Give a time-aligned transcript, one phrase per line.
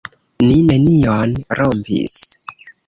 [0.45, 2.21] Ni nenion rompis.